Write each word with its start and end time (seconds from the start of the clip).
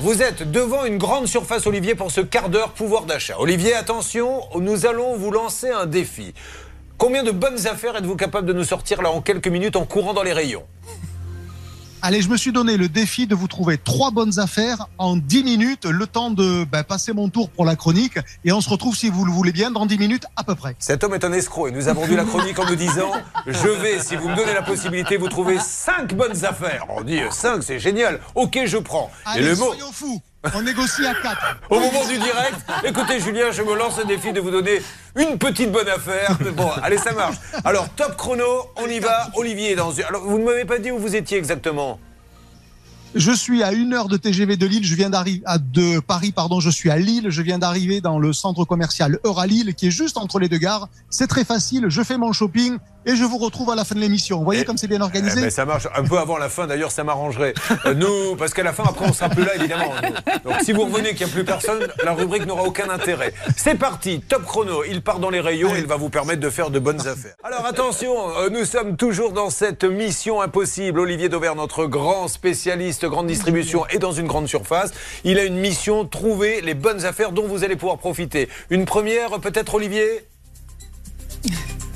Vous 0.00 0.22
êtes 0.22 0.48
devant 0.48 0.84
une 0.84 0.96
grande 0.96 1.26
surface, 1.26 1.66
Olivier, 1.66 1.96
pour 1.96 2.12
ce 2.12 2.20
quart 2.20 2.50
d'heure 2.50 2.70
pouvoir 2.70 3.02
d'achat. 3.02 3.34
Olivier, 3.40 3.74
attention, 3.74 4.42
nous 4.54 4.86
allons 4.86 5.16
vous 5.16 5.32
lancer 5.32 5.70
un 5.70 5.86
défi. 5.86 6.34
Combien 6.98 7.24
de 7.24 7.32
bonnes 7.32 7.66
affaires 7.66 7.96
êtes-vous 7.96 8.14
capable 8.14 8.46
de 8.46 8.52
nous 8.52 8.62
sortir 8.62 9.02
là 9.02 9.10
en 9.10 9.20
quelques 9.20 9.48
minutes 9.48 9.74
en 9.74 9.84
courant 9.84 10.14
dans 10.14 10.22
les 10.22 10.32
rayons? 10.32 10.62
Allez, 12.00 12.22
je 12.22 12.28
me 12.28 12.36
suis 12.36 12.52
donné 12.52 12.76
le 12.76 12.88
défi 12.88 13.26
de 13.26 13.34
vous 13.34 13.48
trouver 13.48 13.76
trois 13.76 14.12
bonnes 14.12 14.38
affaires 14.38 14.86
en 14.98 15.16
10 15.16 15.42
minutes, 15.42 15.84
le 15.84 16.06
temps 16.06 16.30
de 16.30 16.64
ben, 16.64 16.84
passer 16.84 17.12
mon 17.12 17.28
tour 17.28 17.50
pour 17.50 17.64
la 17.64 17.74
chronique. 17.74 18.18
Et 18.44 18.52
on 18.52 18.60
se 18.60 18.70
retrouve, 18.70 18.96
si 18.96 19.10
vous 19.10 19.24
le 19.24 19.32
voulez 19.32 19.50
bien, 19.50 19.72
dans 19.72 19.84
10 19.84 19.98
minutes 19.98 20.24
à 20.36 20.44
peu 20.44 20.54
près. 20.54 20.76
Cet 20.78 21.02
homme 21.02 21.14
est 21.14 21.24
un 21.24 21.32
escroc 21.32 21.68
et 21.68 21.72
nous 21.72 21.88
avons 21.88 22.04
vu 22.04 22.14
la 22.14 22.24
chronique 22.24 22.58
en 22.60 22.66
nous 22.66 22.76
disant 22.76 23.10
Je 23.46 23.68
vais, 23.68 23.98
si 23.98 24.14
vous 24.14 24.28
me 24.28 24.36
donnez 24.36 24.54
la 24.54 24.62
possibilité, 24.62 25.16
vous 25.16 25.28
trouver 25.28 25.58
cinq 25.58 26.14
bonnes 26.14 26.44
affaires. 26.44 26.86
On 26.88 27.02
dit 27.02 27.20
5, 27.30 27.62
c'est 27.64 27.80
génial. 27.80 28.20
Ok, 28.36 28.60
je 28.64 28.78
prends. 28.78 29.10
Allez, 29.24 29.44
et 29.44 29.48
le 29.50 29.56
mot. 29.56 29.74
fous. 29.92 30.22
On 30.54 30.62
négocie 30.62 31.04
à 31.04 31.14
4. 31.14 31.56
Au 31.70 31.80
moment 31.80 32.06
du 32.06 32.16
direct, 32.16 32.56
écoutez 32.84 33.18
Julien, 33.18 33.50
je 33.50 33.62
me 33.62 33.76
lance 33.76 33.98
le 33.98 34.04
défi 34.04 34.32
de 34.32 34.40
vous 34.40 34.52
donner 34.52 34.80
une 35.16 35.36
petite 35.36 35.72
bonne 35.72 35.88
affaire. 35.88 36.38
Bon, 36.56 36.70
allez, 36.80 36.98
ça 36.98 37.12
marche. 37.12 37.36
Alors, 37.64 37.88
top 37.90 38.16
chrono, 38.16 38.44
on 38.76 38.86
y 38.86 39.00
va. 39.00 39.30
Olivier 39.34 39.72
est 39.72 39.76
dans... 39.76 39.90
Alors, 39.98 40.22
vous 40.22 40.38
ne 40.38 40.44
m'avez 40.44 40.64
pas 40.64 40.78
dit 40.78 40.92
où 40.92 40.98
vous 40.98 41.16
étiez 41.16 41.38
exactement 41.38 41.98
je 43.14 43.32
suis 43.32 43.62
à 43.62 43.72
une 43.72 43.94
heure 43.94 44.06
de 44.06 44.18
TGV 44.18 44.58
de 44.58 44.66
Lille. 44.66 44.84
Je 44.84 44.94
viens 44.94 45.08
d'arriver 45.08 45.42
à 45.46 45.56
de 45.56 45.98
Paris, 45.98 46.30
pardon. 46.30 46.60
Je 46.60 46.68
suis 46.68 46.90
à 46.90 46.98
Lille. 46.98 47.30
Je 47.30 47.40
viens 47.40 47.58
d'arriver 47.58 48.02
dans 48.02 48.18
le 48.18 48.34
centre 48.34 48.66
commercial 48.66 49.18
Euralille, 49.24 49.74
qui 49.74 49.86
est 49.86 49.90
juste 49.90 50.18
entre 50.18 50.38
les 50.38 50.48
deux 50.48 50.58
gares. 50.58 50.90
C'est 51.08 51.26
très 51.26 51.44
facile. 51.44 51.86
Je 51.88 52.02
fais 52.02 52.18
mon 52.18 52.34
shopping 52.34 52.76
et 53.06 53.16
je 53.16 53.24
vous 53.24 53.38
retrouve 53.38 53.70
à 53.70 53.74
la 53.74 53.84
fin 53.84 53.94
de 53.94 54.00
l'émission. 54.00 54.38
Vous 54.38 54.44
voyez 54.44 54.64
comme 54.64 54.76
c'est 54.76 54.86
bien 54.86 55.00
organisé 55.00 55.40
eh 55.44 55.50
Ça 55.50 55.64
marche 55.64 55.88
un 55.94 56.04
peu 56.04 56.18
avant 56.18 56.38
la 56.38 56.48
fin. 56.48 56.66
D'ailleurs, 56.66 56.90
ça 56.90 57.04
m'arrangerait. 57.04 57.54
Euh, 57.86 57.94
nous, 57.94 58.36
parce 58.36 58.52
qu'à 58.54 58.62
la 58.62 58.72
fin, 58.72 58.84
après, 58.84 59.06
on 59.08 59.12
sera 59.12 59.28
plus 59.28 59.44
là, 59.44 59.54
évidemment. 59.54 59.92
Donc, 60.44 60.54
si 60.62 60.72
vous 60.72 60.84
revenez 60.84 61.14
qu'il 61.14 61.26
n'y 61.26 61.32
a 61.32 61.34
plus 61.34 61.44
personne, 61.44 61.86
la 62.04 62.12
rubrique 62.12 62.46
n'aura 62.46 62.64
aucun 62.64 62.88
intérêt. 62.90 63.32
C'est 63.56 63.76
parti. 63.76 64.20
Top 64.20 64.44
chrono. 64.44 64.84
Il 64.84 65.02
part 65.02 65.20
dans 65.20 65.30
les 65.30 65.40
rayons. 65.40 65.74
Il 65.76 65.86
va 65.86 65.96
vous 65.96 66.10
permettre 66.10 66.40
de 66.40 66.50
faire 66.50 66.70
de 66.70 66.78
bonnes 66.78 67.06
affaires. 67.06 67.34
Alors 67.44 67.64
attention, 67.66 68.14
euh, 68.38 68.50
nous 68.50 68.64
sommes 68.64 68.96
toujours 68.96 69.32
dans 69.32 69.50
cette 69.50 69.84
mission 69.84 70.40
impossible. 70.40 71.00
Olivier 71.00 71.28
Dauvert, 71.28 71.54
notre 71.54 71.86
grand 71.86 72.28
spécialiste 72.28 73.06
grande 73.06 73.26
distribution 73.26 73.86
et 73.88 73.98
dans 73.98 74.12
une 74.12 74.26
grande 74.26 74.48
surface. 74.48 74.92
Il 75.24 75.38
a 75.38 75.44
une 75.44 75.56
mission, 75.56 76.04
trouver 76.04 76.60
les 76.60 76.74
bonnes 76.74 77.04
affaires 77.04 77.32
dont 77.32 77.46
vous 77.46 77.64
allez 77.64 77.76
pouvoir 77.76 77.98
profiter. 77.98 78.48
Une 78.70 78.84
première, 78.84 79.40
peut-être 79.40 79.74
Olivier? 79.74 80.26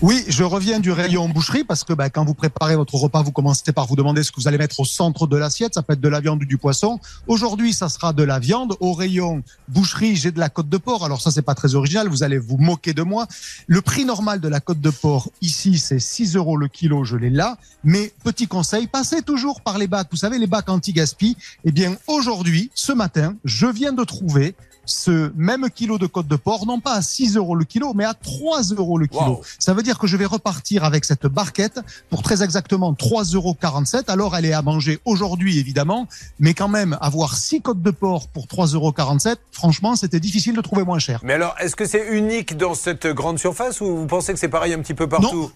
Oui, 0.02 0.24
je 0.26 0.42
reviens 0.42 0.80
du 0.80 0.90
rayon 0.90 1.28
boucherie 1.28 1.62
parce 1.62 1.84
que 1.84 1.92
bah, 1.92 2.10
quand 2.10 2.24
vous 2.24 2.34
préparez 2.34 2.74
votre 2.74 2.96
repas, 2.96 3.22
vous 3.22 3.30
commencez 3.30 3.70
par 3.70 3.86
vous 3.86 3.94
demander 3.94 4.24
ce 4.24 4.32
que 4.32 4.40
vous 4.40 4.48
allez 4.48 4.58
mettre 4.58 4.80
au 4.80 4.84
centre 4.84 5.28
de 5.28 5.36
l'assiette. 5.36 5.74
Ça 5.74 5.82
peut 5.82 5.92
être 5.92 6.00
de 6.00 6.08
la 6.08 6.18
viande 6.18 6.42
ou 6.42 6.44
du 6.44 6.58
poisson. 6.58 6.98
Aujourd'hui, 7.28 7.72
ça 7.72 7.88
sera 7.88 8.12
de 8.12 8.24
la 8.24 8.40
viande. 8.40 8.74
Au 8.80 8.94
rayon 8.94 9.44
boucherie, 9.68 10.16
j'ai 10.16 10.32
de 10.32 10.40
la 10.40 10.48
côte 10.48 10.68
de 10.68 10.76
porc. 10.76 11.04
Alors 11.04 11.22
ça, 11.22 11.30
c'est 11.30 11.42
pas 11.42 11.54
très 11.54 11.76
original. 11.76 12.08
Vous 12.08 12.24
allez 12.24 12.38
vous 12.38 12.56
moquer 12.56 12.94
de 12.94 13.02
moi. 13.02 13.28
Le 13.68 13.80
prix 13.80 14.04
normal 14.04 14.40
de 14.40 14.48
la 14.48 14.58
côte 14.58 14.80
de 14.80 14.90
porc 14.90 15.30
ici, 15.40 15.78
c'est 15.78 16.00
6 16.00 16.34
euros 16.34 16.56
le 16.56 16.66
kilo. 16.66 17.04
Je 17.04 17.16
l'ai 17.16 17.30
là. 17.30 17.56
Mais 17.84 18.12
petit 18.24 18.48
conseil, 18.48 18.88
passez 18.88 19.22
toujours 19.22 19.60
par 19.60 19.78
les 19.78 19.86
bacs. 19.86 20.08
Vous 20.10 20.16
savez, 20.16 20.38
les 20.38 20.48
bacs 20.48 20.68
anti-gaspi. 20.68 21.36
Eh 21.64 21.70
bien, 21.70 21.96
aujourd'hui, 22.08 22.72
ce 22.74 22.90
matin, 22.90 23.36
je 23.44 23.68
viens 23.68 23.92
de 23.92 24.02
trouver 24.02 24.56
ce 24.84 25.32
même 25.36 25.68
kilo 25.70 25.98
de 25.98 26.06
côte 26.06 26.26
de 26.26 26.36
porc, 26.36 26.66
non 26.66 26.80
pas 26.80 26.94
à 26.94 27.02
6 27.02 27.36
euros 27.36 27.54
le 27.54 27.64
kilo, 27.64 27.92
mais 27.94 28.04
à 28.04 28.14
3 28.14 28.62
euros 28.76 28.98
le 28.98 29.06
kilo. 29.06 29.42
Ça 29.58 29.74
veut 29.74 29.82
dire 29.82 29.98
que 29.98 30.06
je 30.06 30.16
vais 30.16 30.26
repartir 30.26 30.84
avec 30.84 31.04
cette 31.04 31.26
barquette 31.26 31.80
pour 32.10 32.22
très 32.22 32.42
exactement 32.42 32.92
3,47 32.92 33.34
euros. 33.36 33.56
Alors 34.08 34.36
elle 34.36 34.44
est 34.44 34.52
à 34.52 34.62
manger 34.62 35.00
aujourd'hui, 35.04 35.58
évidemment, 35.58 36.08
mais 36.38 36.54
quand 36.54 36.68
même, 36.68 36.98
avoir 37.00 37.36
6 37.36 37.60
côtes 37.62 37.82
de 37.82 37.90
porc 37.90 38.28
pour 38.28 38.46
3,47 38.46 38.74
euros, 38.74 38.94
franchement, 39.50 39.96
c'était 39.96 40.20
difficile 40.20 40.56
de 40.56 40.60
trouver 40.60 40.84
moins 40.84 40.98
cher. 40.98 41.20
Mais 41.22 41.34
alors, 41.34 41.54
est-ce 41.60 41.76
que 41.76 41.86
c'est 41.86 42.08
unique 42.08 42.56
dans 42.56 42.74
cette 42.74 43.06
grande 43.06 43.38
surface 43.38 43.80
ou 43.80 43.96
vous 43.96 44.06
pensez 44.06 44.32
que 44.32 44.38
c'est 44.38 44.48
pareil 44.48 44.72
un 44.72 44.80
petit 44.80 44.94
peu 44.94 45.08
partout? 45.08 45.42
Non, 45.42 45.50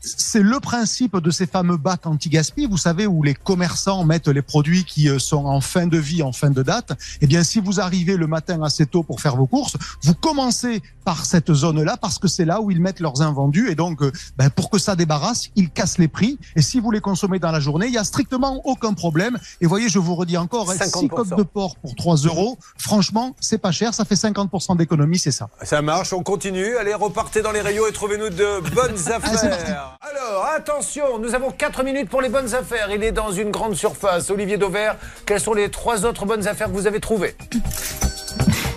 c'est 0.00 0.42
le 0.42 0.60
principe 0.60 1.16
de 1.16 1.30
ces 1.30 1.46
fameux 1.46 1.76
bacs 1.76 2.06
anti-gaspi, 2.06 2.66
vous 2.66 2.76
savez, 2.76 3.06
où 3.06 3.22
les 3.22 3.34
commerçants 3.34 4.04
mettent 4.04 4.28
les 4.28 4.42
produits 4.42 4.84
qui 4.84 5.08
euh, 5.08 5.18
sont 5.18 5.46
en 5.46 5.60
fin 5.60 5.86
de 5.86 5.98
vie, 5.98 6.22
en 6.22 6.32
fin 6.32 6.50
de 6.50 6.62
date. 6.62 6.92
Eh 7.20 7.26
bien, 7.26 7.42
si 7.44 7.60
vous 7.60 7.80
arrivez 7.80 8.16
le 8.16 8.26
matin 8.26 8.62
assez 8.62 8.86
tôt 8.86 9.02
pour 9.02 9.20
faire 9.20 9.36
vos 9.36 9.46
courses, 9.46 9.76
vous 10.02 10.14
commencez 10.14 10.82
par 11.04 11.24
cette 11.24 11.52
zone-là 11.52 11.96
parce 11.96 12.18
que 12.18 12.28
c'est 12.28 12.44
là 12.44 12.60
où 12.60 12.70
ils 12.70 12.80
mettent 12.80 13.00
leurs 13.00 13.22
invendus. 13.22 13.70
Et 13.70 13.74
donc, 13.74 14.02
euh, 14.02 14.12
ben, 14.36 14.50
pour 14.50 14.70
que 14.70 14.78
ça 14.78 14.96
débarrasse, 14.96 15.50
ils 15.56 15.70
cassent 15.70 15.98
les 15.98 16.08
prix. 16.08 16.38
Et 16.56 16.62
si 16.62 16.80
vous 16.80 16.90
les 16.90 17.00
consommez 17.00 17.38
dans 17.38 17.52
la 17.52 17.60
journée, 17.60 17.86
il 17.86 17.92
y 17.92 17.98
a 17.98 18.04
strictement 18.04 18.60
aucun 18.64 18.92
problème. 18.94 19.38
Et 19.60 19.66
voyez, 19.66 19.88
je 19.88 19.98
vous 19.98 20.14
redis 20.14 20.36
encore, 20.36 20.72
6 20.72 21.08
côtes 21.08 21.36
de 21.36 21.42
porc 21.42 21.76
pour 21.76 21.94
3 21.94 22.16
euros. 22.16 22.58
Franchement, 22.76 23.34
c'est 23.40 23.58
pas 23.58 23.72
cher. 23.72 23.94
Ça 23.94 24.04
fait 24.04 24.14
50% 24.14 24.76
d'économie, 24.76 25.18
c'est 25.18 25.32
ça. 25.32 25.48
Ça 25.62 25.82
marche. 25.82 26.12
On 26.12 26.22
continue. 26.22 26.76
Allez, 26.76 26.94
repartez 26.94 27.42
dans 27.42 27.52
les 27.52 27.60
rayons 27.60 27.86
et 27.86 27.92
trouvez-nous 27.92 28.30
de 28.30 28.70
bonnes 28.74 28.98
affaires. 29.12 29.61
Alors, 29.66 30.46
attention, 30.54 31.18
nous 31.18 31.34
avons 31.34 31.50
4 31.50 31.82
minutes 31.84 32.08
pour 32.08 32.22
les 32.22 32.28
bonnes 32.28 32.54
affaires. 32.54 32.90
Il 32.90 33.02
est 33.02 33.12
dans 33.12 33.30
une 33.30 33.50
grande 33.50 33.74
surface. 33.74 34.30
Olivier 34.30 34.56
Dauvert, 34.56 34.96
quelles 35.26 35.40
sont 35.40 35.54
les 35.54 35.70
trois 35.70 36.04
autres 36.04 36.26
bonnes 36.26 36.46
affaires 36.46 36.68
que 36.68 36.72
vous 36.72 36.86
avez 36.86 37.00
trouvées? 37.00 37.36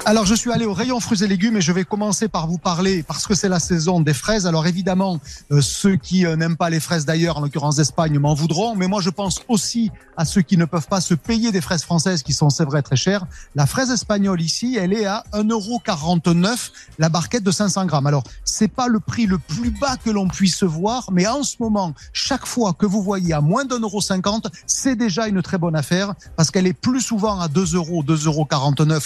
Alors, 0.07 0.27
je 0.27 0.35
suis 0.35 0.51
allé 0.51 0.65
au 0.65 0.73
rayon 0.73 0.99
fruits 0.99 1.23
et 1.23 1.27
légumes 1.27 1.57
et 1.57 1.61
je 1.61 1.71
vais 1.71 1.83
commencer 1.83 2.27
par 2.27 2.45
vous 2.45 2.59
parler, 2.59 3.01
parce 3.01 3.25
que 3.25 3.33
c'est 3.33 3.49
la 3.49 3.59
saison 3.59 4.01
des 4.01 4.13
fraises. 4.13 4.45
Alors, 4.45 4.67
évidemment, 4.67 5.19
euh, 5.51 5.61
ceux 5.61 5.95
qui 5.95 6.27
euh, 6.27 6.35
n'aiment 6.35 6.57
pas 6.57 6.69
les 6.69 6.79
fraises 6.79 7.05
d'ailleurs, 7.05 7.37
en 7.37 7.41
l'occurrence 7.41 7.77
d'Espagne, 7.77 8.19
m'en 8.19 8.35
voudront. 8.35 8.75
Mais 8.75 8.87
moi, 8.87 9.01
je 9.01 9.09
pense 9.09 9.41
aussi 9.47 9.91
à 10.15 10.23
ceux 10.23 10.43
qui 10.43 10.57
ne 10.57 10.65
peuvent 10.65 10.87
pas 10.87 11.01
se 11.01 11.15
payer 11.15 11.51
des 11.51 11.59
fraises 11.59 11.81
françaises 11.81 12.21
qui 12.21 12.33
sont, 12.33 12.51
c'est 12.51 12.65
vrai, 12.65 12.83
très 12.83 12.95
chères. 12.95 13.25
La 13.55 13.65
fraise 13.65 13.89
espagnole 13.89 14.41
ici, 14.41 14.77
elle 14.79 14.93
est 14.93 15.05
à 15.05 15.23
1,49€ 15.33 16.71
la 16.99 17.09
barquette 17.09 17.43
de 17.43 17.51
500 17.51 17.87
grammes. 17.87 18.05
Alors, 18.05 18.23
c'est 18.43 18.67
pas 18.67 18.87
le 18.87 18.99
prix 18.99 19.25
le 19.25 19.39
plus 19.39 19.71
bas 19.71 19.97
que 19.97 20.11
l'on 20.11 20.27
puisse 20.27 20.63
voir, 20.63 21.09
mais 21.11 21.25
en 21.25 21.41
ce 21.41 21.55
moment, 21.59 21.93
chaque 22.13 22.45
fois 22.45 22.73
que 22.73 22.85
vous 22.85 23.01
voyez 23.01 23.33
à 23.33 23.41
moins 23.41 23.65
d'un 23.65 23.79
euro 23.79 24.01
cinquante, 24.01 24.47
c'est 24.67 24.95
déjà 24.95 25.27
une 25.27 25.41
très 25.41 25.57
bonne 25.57 25.75
affaire 25.75 26.13
parce 26.35 26.51
qu'elle 26.51 26.67
est 26.67 26.73
plus 26.73 27.01
souvent 27.01 27.39
à 27.39 27.47
2 27.47 27.75
euros, 27.75 28.03
2,49 28.03 28.27
euros 28.27 28.47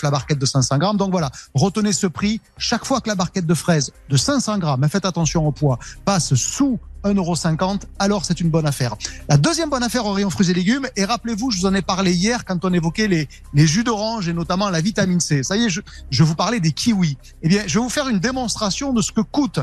la 0.03 0.11
barquette 0.11 0.39
de 0.39 0.45
500 0.45 0.77
grammes. 0.77 0.88
Donc 0.97 1.11
voilà, 1.11 1.31
retenez 1.53 1.93
ce 1.93 2.07
prix. 2.07 2.41
Chaque 2.57 2.85
fois 2.85 3.01
que 3.01 3.09
la 3.09 3.15
barquette 3.15 3.45
de 3.45 3.53
fraises 3.53 3.91
de 4.09 4.17
500 4.17 4.57
grammes, 4.57 4.87
faites 4.89 5.05
attention 5.05 5.47
au 5.47 5.51
poids, 5.51 5.79
passe 6.05 6.33
sous 6.35 6.79
1,50€, 7.03 7.81
alors 7.97 8.25
c'est 8.25 8.41
une 8.41 8.49
bonne 8.49 8.65
affaire. 8.65 8.95
La 9.29 9.37
deuxième 9.37 9.69
bonne 9.69 9.83
affaire 9.83 10.05
au 10.05 10.11
rayon 10.11 10.29
fruits 10.29 10.51
et 10.51 10.53
légumes, 10.53 10.87
et 10.95 11.05
rappelez-vous, 11.05 11.51
je 11.51 11.59
vous 11.59 11.65
en 11.65 11.73
ai 11.73 11.81
parlé 11.81 12.13
hier 12.13 12.45
quand 12.45 12.65
on 12.65 12.73
évoquait 12.73 13.07
les, 13.07 13.29
les 13.53 13.67
jus 13.67 13.83
d'orange 13.83 14.27
et 14.27 14.33
notamment 14.33 14.69
la 14.69 14.81
vitamine 14.81 15.19
C. 15.19 15.43
Ça 15.43 15.55
y 15.55 15.65
est, 15.65 15.69
je, 15.69 15.81
je 16.09 16.23
vous 16.23 16.35
parlais 16.35 16.59
des 16.59 16.71
kiwis. 16.71 17.17
Eh 17.41 17.47
bien, 17.47 17.63
je 17.67 17.79
vais 17.79 17.83
vous 17.83 17.89
faire 17.89 18.09
une 18.09 18.19
démonstration 18.19 18.93
de 18.93 19.01
ce 19.01 19.11
que 19.11 19.21
coûte 19.21 19.59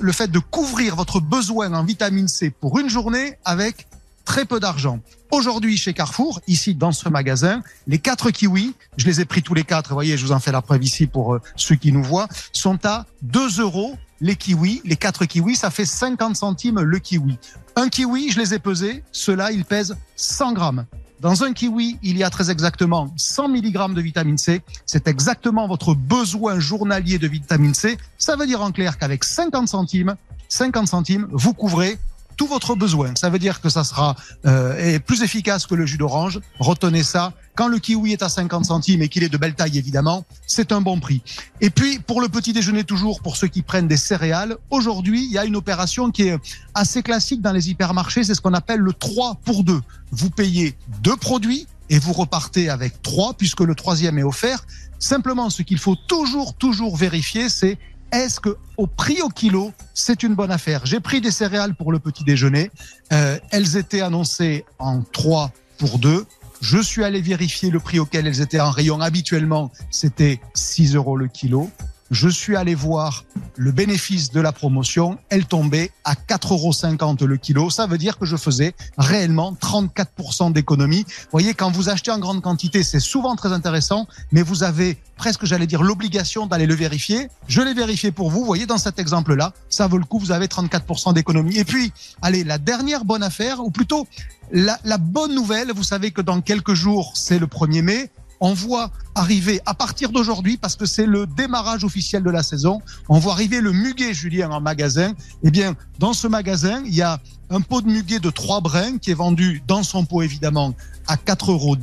le 0.00 0.12
fait 0.12 0.28
de 0.28 0.38
couvrir 0.38 0.96
votre 0.96 1.20
besoin 1.20 1.72
en 1.72 1.84
vitamine 1.84 2.28
C 2.28 2.50
pour 2.50 2.78
une 2.78 2.88
journée 2.88 3.38
avec 3.44 3.86
très 4.32 4.46
peu 4.46 4.60
d'argent. 4.60 4.98
Aujourd'hui, 5.30 5.76
chez 5.76 5.92
Carrefour, 5.92 6.40
ici 6.46 6.74
dans 6.74 6.90
ce 6.90 7.06
magasin, 7.10 7.62
les 7.86 7.98
quatre 7.98 8.30
kiwis, 8.30 8.72
je 8.96 9.04
les 9.04 9.20
ai 9.20 9.26
pris 9.26 9.42
tous 9.42 9.52
les 9.52 9.62
quatre, 9.62 9.90
vous 9.90 9.94
voyez, 9.94 10.16
je 10.16 10.24
vous 10.24 10.32
en 10.32 10.40
fais 10.40 10.52
la 10.52 10.62
preuve 10.62 10.82
ici 10.82 11.06
pour 11.06 11.34
euh, 11.34 11.40
ceux 11.54 11.74
qui 11.74 11.92
nous 11.92 12.02
voient, 12.02 12.28
sont 12.54 12.78
à 12.86 13.04
2 13.20 13.60
euros 13.60 13.94
les 14.22 14.34
kiwis. 14.34 14.80
Les 14.86 14.96
quatre 14.96 15.26
kiwis, 15.26 15.56
ça 15.56 15.68
fait 15.70 15.84
50 15.84 16.34
centimes 16.34 16.80
le 16.80 16.98
kiwi. 16.98 17.38
Un 17.76 17.90
kiwi, 17.90 18.32
je 18.32 18.38
les 18.38 18.54
ai 18.54 18.58
pesés, 18.58 19.04
ceux-là, 19.12 19.52
ils 19.52 19.66
pèsent 19.66 19.98
100 20.16 20.54
grammes. 20.54 20.86
Dans 21.20 21.44
un 21.44 21.52
kiwi, 21.52 21.98
il 22.02 22.16
y 22.16 22.24
a 22.24 22.30
très 22.30 22.50
exactement 22.50 23.12
100 23.18 23.50
mg 23.50 23.92
de 23.92 24.00
vitamine 24.00 24.38
C. 24.38 24.62
C'est 24.86 25.08
exactement 25.08 25.68
votre 25.68 25.94
besoin 25.94 26.58
journalier 26.58 27.18
de 27.18 27.28
vitamine 27.28 27.74
C. 27.74 27.98
Ça 28.16 28.36
veut 28.36 28.46
dire 28.46 28.62
en 28.62 28.72
clair 28.72 28.96
qu'avec 28.96 29.24
50 29.24 29.68
centimes, 29.68 30.16
50 30.48 30.88
centimes, 30.88 31.28
vous 31.30 31.52
couvrez 31.52 31.98
tout 32.42 32.48
votre 32.48 32.74
besoin. 32.74 33.14
Ça 33.14 33.30
veut 33.30 33.38
dire 33.38 33.60
que 33.60 33.68
ça 33.68 33.84
sera 33.84 34.16
euh, 34.46 34.98
plus 34.98 35.22
efficace 35.22 35.64
que 35.64 35.76
le 35.76 35.86
jus 35.86 35.96
d'orange. 35.96 36.40
Retenez 36.58 37.04
ça. 37.04 37.34
Quand 37.54 37.68
le 37.68 37.78
kiwi 37.78 38.14
est 38.14 38.22
à 38.24 38.28
50 38.28 38.64
centimes 38.64 39.00
et 39.00 39.08
qu'il 39.08 39.22
est 39.22 39.28
de 39.28 39.36
belle 39.36 39.54
taille, 39.54 39.78
évidemment, 39.78 40.24
c'est 40.48 40.72
un 40.72 40.80
bon 40.80 40.98
prix. 40.98 41.22
Et 41.60 41.70
puis, 41.70 42.00
pour 42.00 42.20
le 42.20 42.28
petit 42.28 42.52
déjeuner 42.52 42.82
toujours, 42.82 43.22
pour 43.22 43.36
ceux 43.36 43.46
qui 43.46 43.62
prennent 43.62 43.86
des 43.86 43.96
céréales, 43.96 44.56
aujourd'hui, 44.70 45.24
il 45.24 45.30
y 45.30 45.38
a 45.38 45.44
une 45.44 45.54
opération 45.54 46.10
qui 46.10 46.22
est 46.22 46.36
assez 46.74 47.04
classique 47.04 47.42
dans 47.42 47.52
les 47.52 47.70
hypermarchés. 47.70 48.24
C'est 48.24 48.34
ce 48.34 48.40
qu'on 48.40 48.54
appelle 48.54 48.80
le 48.80 48.92
3 48.92 49.36
pour 49.44 49.62
2. 49.62 49.80
Vous 50.10 50.30
payez 50.30 50.76
deux 51.00 51.16
produits 51.16 51.68
et 51.90 52.00
vous 52.00 52.12
repartez 52.12 52.70
avec 52.70 53.02
trois 53.02 53.34
puisque 53.34 53.60
le 53.60 53.76
troisième 53.76 54.18
est 54.18 54.24
offert. 54.24 54.64
Simplement, 54.98 55.48
ce 55.48 55.62
qu'il 55.62 55.78
faut 55.78 55.96
toujours, 56.08 56.54
toujours 56.54 56.96
vérifier, 56.96 57.48
c'est 57.48 57.78
est-ce 58.12 58.40
que 58.40 58.56
au 58.76 58.86
prix 58.86 59.22
au 59.22 59.28
kilo, 59.28 59.72
c'est 59.94 60.22
une 60.22 60.34
bonne 60.34 60.50
affaire? 60.50 60.84
J'ai 60.84 61.00
pris 61.00 61.20
des 61.20 61.30
céréales 61.30 61.74
pour 61.74 61.92
le 61.92 61.98
petit 61.98 62.24
déjeuner. 62.24 62.70
Euh, 63.12 63.38
elles 63.50 63.76
étaient 63.76 64.02
annoncées 64.02 64.64
en 64.78 65.02
3 65.02 65.50
pour 65.78 65.98
2. 65.98 66.26
Je 66.60 66.78
suis 66.78 67.02
allé 67.02 67.20
vérifier 67.20 67.70
le 67.70 67.80
prix 67.80 67.98
auquel 67.98 68.26
elles 68.26 68.40
étaient 68.40 68.60
en 68.60 68.70
rayon. 68.70 69.00
Habituellement, 69.00 69.72
c'était 69.90 70.40
6 70.54 70.94
euros 70.94 71.16
le 71.16 71.26
kilo. 71.26 71.70
Je 72.12 72.28
suis 72.28 72.56
allé 72.56 72.74
voir 72.74 73.24
le 73.56 73.72
bénéfice 73.72 74.30
de 74.30 74.40
la 74.40 74.52
promotion. 74.52 75.18
Elle 75.30 75.46
tombait 75.46 75.90
à 76.04 76.12
4,50 76.12 76.52
euros 76.52 77.26
le 77.26 77.36
kilo. 77.38 77.70
Ça 77.70 77.86
veut 77.86 77.96
dire 77.96 78.18
que 78.18 78.26
je 78.26 78.36
faisais 78.36 78.74
réellement 78.98 79.54
34% 79.54 80.52
d'économie. 80.52 81.04
Vous 81.08 81.28
voyez, 81.32 81.54
quand 81.54 81.70
vous 81.70 81.88
achetez 81.88 82.10
en 82.10 82.18
grande 82.18 82.42
quantité, 82.42 82.82
c'est 82.82 83.00
souvent 83.00 83.34
très 83.34 83.52
intéressant, 83.52 84.06
mais 84.30 84.42
vous 84.42 84.62
avez 84.62 84.98
presque, 85.16 85.46
j'allais 85.46 85.66
dire, 85.66 85.82
l'obligation 85.82 86.46
d'aller 86.46 86.66
le 86.66 86.74
vérifier. 86.74 87.28
Je 87.48 87.62
l'ai 87.62 87.72
vérifié 87.72 88.12
pour 88.12 88.30
vous. 88.30 88.40
Vous 88.40 88.46
voyez, 88.46 88.66
dans 88.66 88.78
cet 88.78 88.98
exemple-là, 88.98 89.54
ça 89.70 89.86
vaut 89.86 89.98
le 89.98 90.04
coup. 90.04 90.18
Vous 90.18 90.32
avez 90.32 90.48
34% 90.48 91.14
d'économie. 91.14 91.56
Et 91.56 91.64
puis, 91.64 91.94
allez, 92.20 92.44
la 92.44 92.58
dernière 92.58 93.06
bonne 93.06 93.22
affaire, 93.22 93.60
ou 93.60 93.70
plutôt 93.70 94.06
la, 94.50 94.78
la 94.84 94.98
bonne 94.98 95.34
nouvelle, 95.34 95.72
vous 95.74 95.82
savez 95.82 96.10
que 96.10 96.20
dans 96.20 96.42
quelques 96.42 96.74
jours, 96.74 97.12
c'est 97.14 97.38
le 97.38 97.46
1er 97.46 97.80
mai 97.80 98.10
on 98.42 98.54
voit 98.54 98.90
arriver 99.14 99.60
à 99.66 99.72
partir 99.72 100.10
d'aujourd'hui, 100.10 100.56
parce 100.56 100.74
que 100.74 100.84
c'est 100.84 101.06
le 101.06 101.26
démarrage 101.26 101.84
officiel 101.84 102.24
de 102.24 102.30
la 102.30 102.42
saison, 102.42 102.82
on 103.08 103.20
voit 103.20 103.34
arriver 103.34 103.60
le 103.60 103.72
muguet, 103.72 104.12
Julien, 104.12 104.50
en 104.50 104.60
magasin. 104.60 105.12
Eh 105.44 105.52
bien, 105.52 105.76
dans 106.00 106.12
ce 106.12 106.26
magasin, 106.26 106.82
il 106.84 106.92
y 106.92 107.02
a 107.02 107.20
un 107.50 107.60
pot 107.60 107.82
de 107.82 107.86
muguet 107.86 108.18
de 108.18 108.30
3 108.30 108.60
brins 108.60 108.98
qui 108.98 109.12
est 109.12 109.14
vendu 109.14 109.62
dans 109.68 109.84
son 109.84 110.04
pot, 110.04 110.22
évidemment, 110.22 110.74
à 111.06 111.14
4,10 111.14 111.50
euros. 111.50 111.76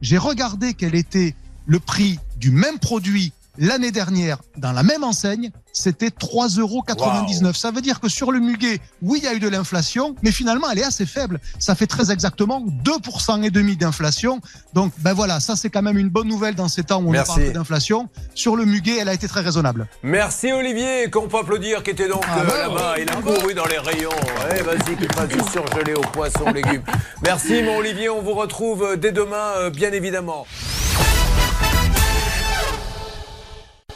J'ai 0.00 0.16
regardé 0.16 0.72
quel 0.72 0.94
était 0.94 1.36
le 1.66 1.78
prix 1.78 2.18
du 2.38 2.50
même 2.50 2.78
produit 2.78 3.34
l'année 3.58 3.92
dernière 3.92 4.38
dans 4.56 4.72
la 4.72 4.82
même 4.82 5.04
enseigne 5.04 5.50
c'était 5.72 6.08
3,99 6.08 6.60
euros. 6.60 7.52
Ça 7.54 7.70
veut 7.70 7.80
dire 7.80 8.00
que 8.00 8.08
sur 8.08 8.30
le 8.30 8.40
muguet, 8.40 8.80
oui, 9.00 9.20
il 9.22 9.24
y 9.24 9.26
a 9.28 9.34
eu 9.34 9.40
de 9.40 9.48
l'inflation, 9.48 10.14
mais 10.22 10.30
finalement, 10.30 10.70
elle 10.70 10.78
est 10.78 10.84
assez 10.84 11.06
faible. 11.06 11.40
Ça 11.58 11.74
fait 11.74 11.86
très 11.86 12.12
exactement 12.12 12.64
2% 12.84 13.42
et 13.42 13.50
demi 13.50 13.76
d'inflation. 13.76 14.40
Donc, 14.74 14.92
ben 14.98 15.14
voilà, 15.14 15.40
ça 15.40 15.56
c'est 15.56 15.70
quand 15.70 15.82
même 15.82 15.98
une 15.98 16.10
bonne 16.10 16.28
nouvelle 16.28 16.54
dans 16.54 16.68
ces 16.68 16.84
temps 16.84 17.02
où 17.02 17.10
on 17.10 17.24
parle 17.24 17.52
d'inflation. 17.52 18.08
Sur 18.34 18.56
le 18.56 18.64
muguet, 18.64 18.98
elle 19.00 19.08
a 19.08 19.14
été 19.14 19.26
très 19.28 19.40
raisonnable. 19.40 19.86
Merci 20.02 20.52
Olivier, 20.52 21.10
qu'on 21.10 21.28
peut 21.28 21.38
applaudir, 21.38 21.82
qui 21.82 21.90
était 21.90 22.08
donc 22.08 22.24
ah, 22.28 22.40
euh, 22.40 22.68
là-bas. 22.68 22.94
Il 22.98 23.08
a 23.08 23.14
couru 23.16 23.54
dans 23.54 23.66
les 23.66 23.78
rayons. 23.78 24.10
Eh, 24.54 24.62
vas-y, 24.62 24.96
qu'il 24.96 25.12
fasse 25.12 25.28
du 25.28 25.40
surgelé 25.50 25.94
aux 25.94 26.00
poissons, 26.00 26.50
légumes. 26.52 26.82
Merci 27.22 27.62
mon 27.62 27.78
Olivier, 27.78 28.08
on 28.08 28.22
vous 28.22 28.34
retrouve 28.34 28.96
dès 28.96 29.12
demain, 29.12 29.52
euh, 29.56 29.70
bien 29.70 29.92
évidemment. 29.92 30.46